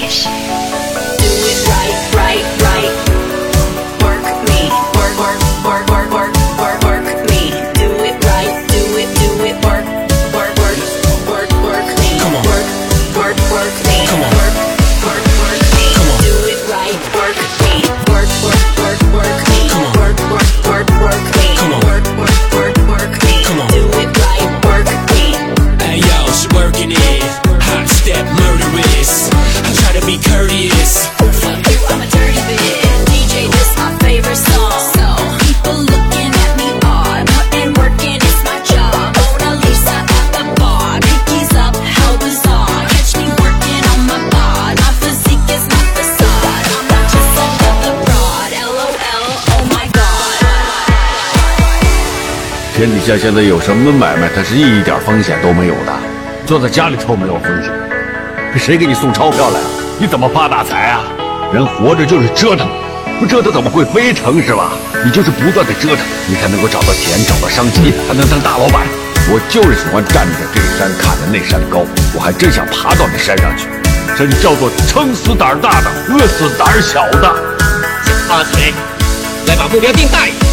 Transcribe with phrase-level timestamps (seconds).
[0.00, 0.30] 也许
[52.80, 55.92] 天底下现在有什么买卖，它是一点风险都没有的。
[56.46, 57.70] 坐在家里头没有风险，
[58.58, 59.60] 谁给你送钞票来？
[59.98, 61.04] 你怎么发大财啊？
[61.52, 62.66] 人活着就是折腾，
[63.20, 64.72] 不折腾怎么会飞成是吧？
[65.04, 68.80] 你就是不断的折腾，你才能够找到钱，找到商机，才能当大老板。
[69.28, 71.84] 我就是喜欢站着这山看着那山高，
[72.14, 73.68] 我还真想爬到那山上去。
[74.16, 77.28] 这叫做撑死胆大的，饿死胆小的。
[78.06, 78.72] 先趴起
[79.48, 80.26] 来，把目标定大。
[80.26, 80.49] 一点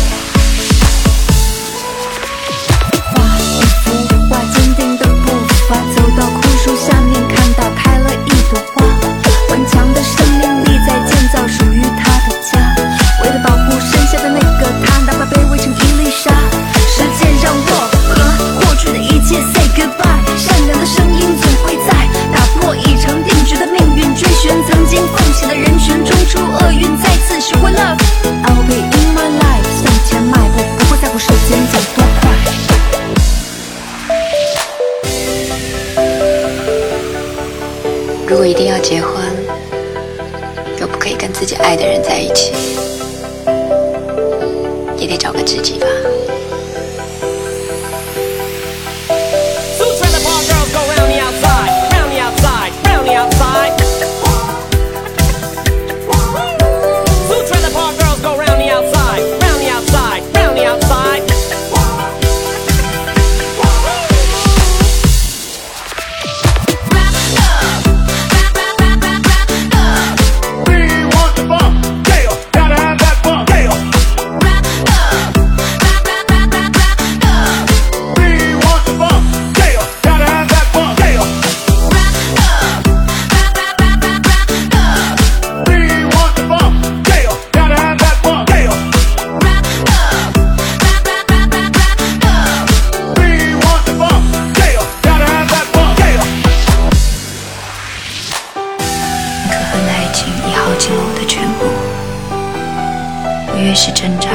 [103.99, 104.29] 挣扎，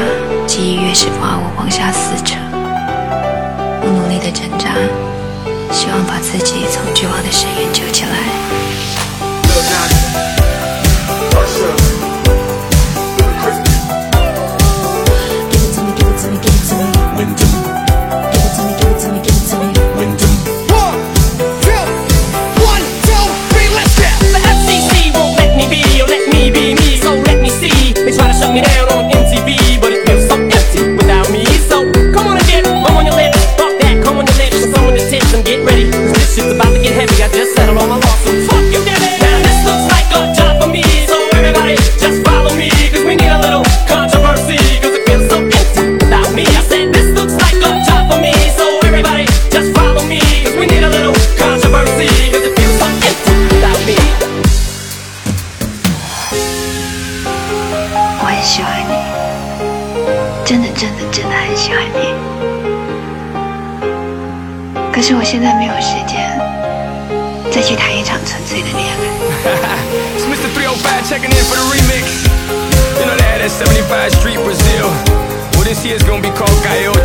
[0.44, 2.34] 记忆越是把我往下撕扯。
[3.80, 4.74] 我努力的挣扎，
[5.72, 10.01] 希望把自己从绝望的深渊救起来。
[75.94, 77.01] it's gonna be called Coyote.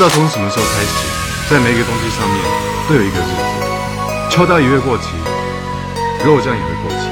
[0.00, 2.42] 不知道从什么时候开始，在每一个东西上面
[2.88, 5.08] 都有一个日子，秋刀鱼会过期，
[6.24, 7.10] 肉酱也会过期，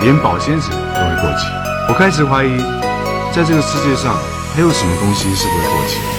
[0.00, 1.46] 连保鲜纸都会过期。
[1.88, 2.58] 我开始怀疑，
[3.32, 4.18] 在这个世界上
[4.56, 6.13] 还有什么东西是不会过期的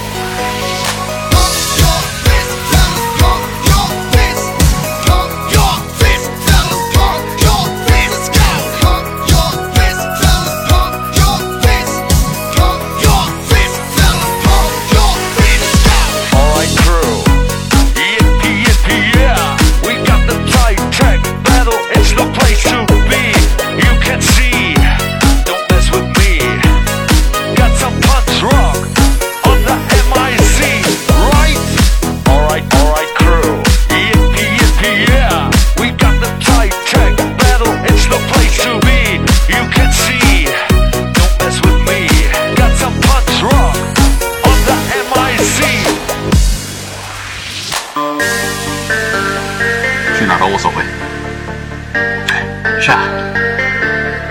[52.79, 53.00] 是啊，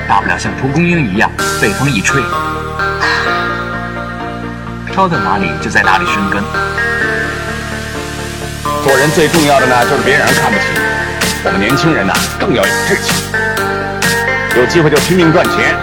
[0.08, 2.22] 大不了像蒲公英一样，被风一吹，
[4.92, 6.42] 飘到哪里就在哪里生根。
[8.84, 10.66] 做人最重要的呢，就是别让人看不起。
[11.44, 13.24] 我们年轻人呢，更要有志气，
[14.56, 15.74] 有机会就拼命赚钱。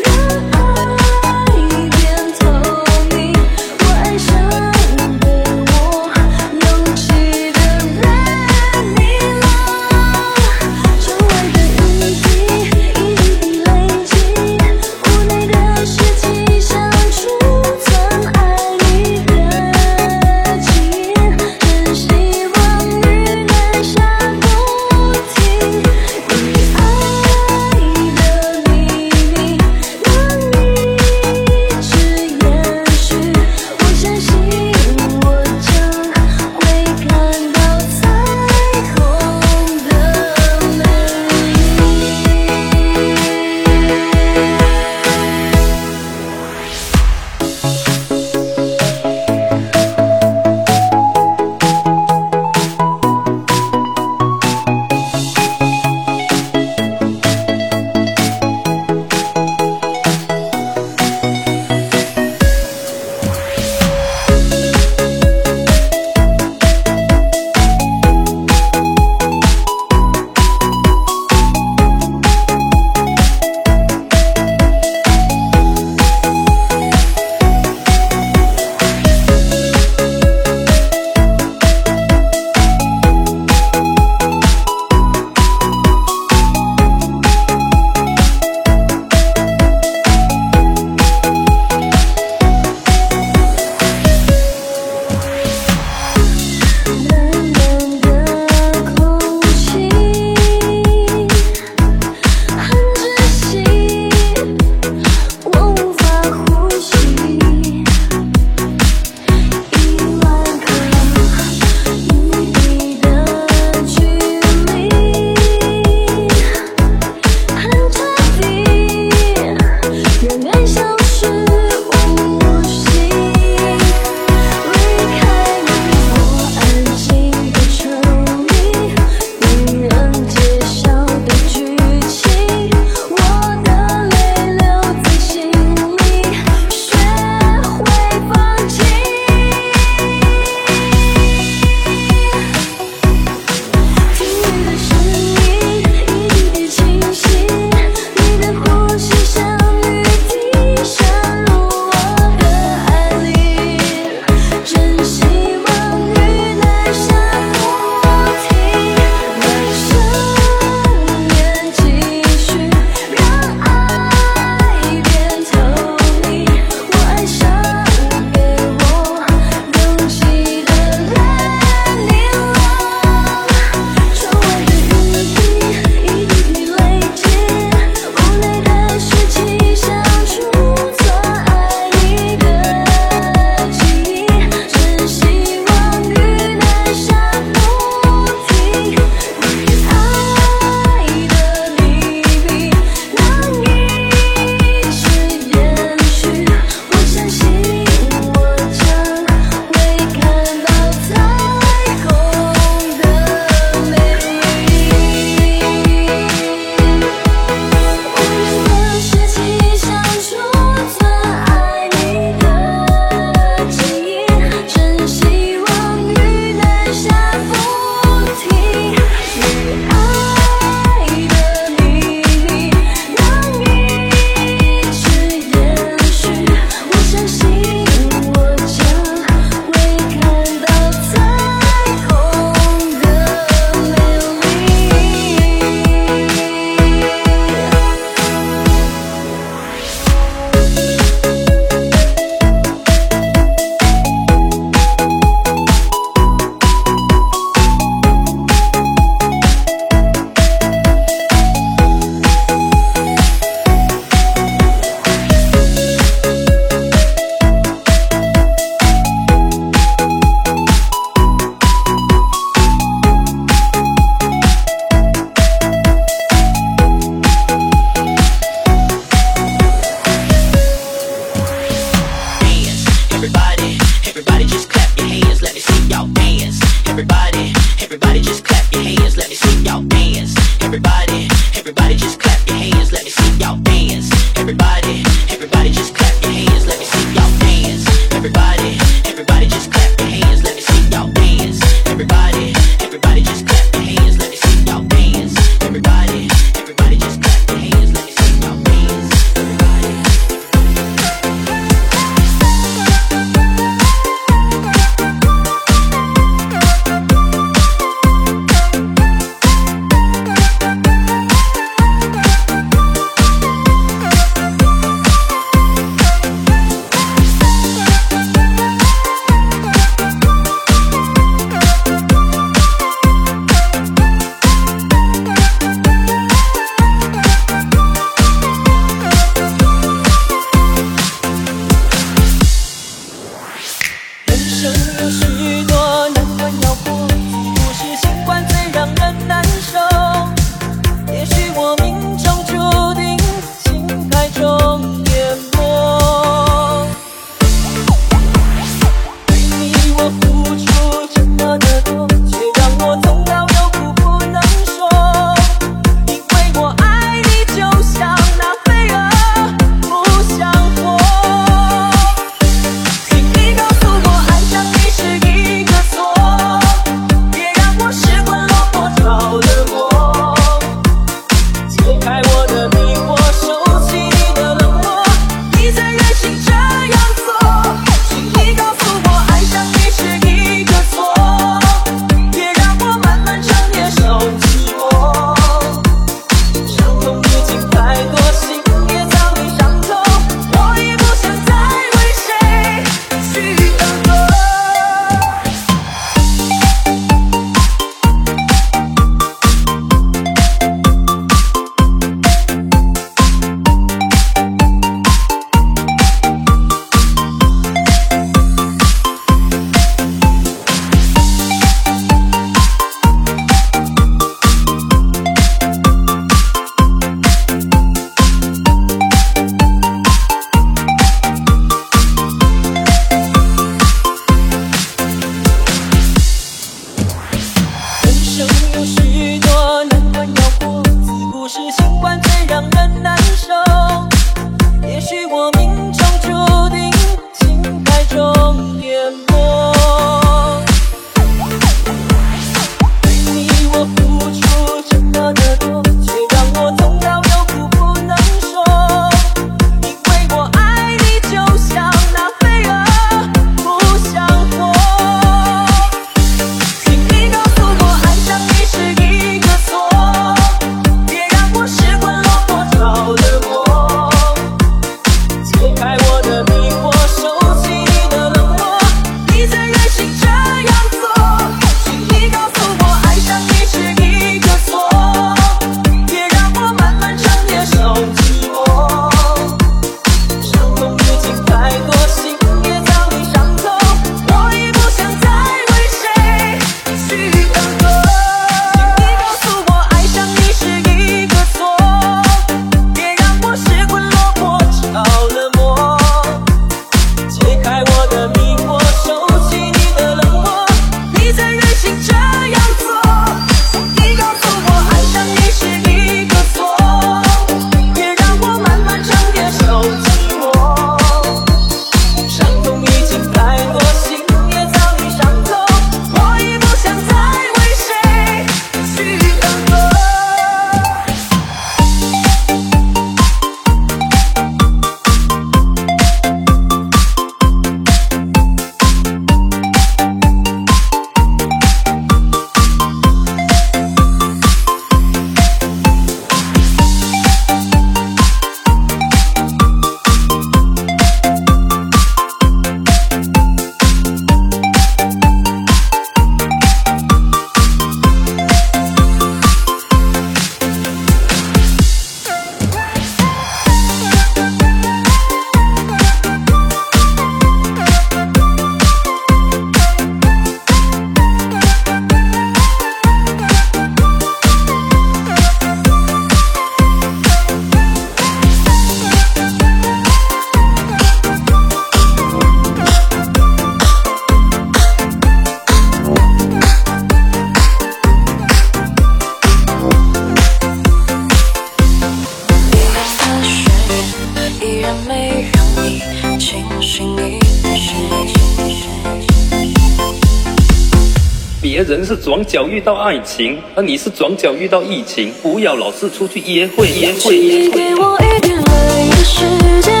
[592.41, 595.31] 转角遇到爱情，而你是转角遇到疫情。
[595.43, 597.71] 不要老是出去约会，约会，约会。
[597.71, 599.45] 给我一点泪的时
[599.83, 600.00] 间，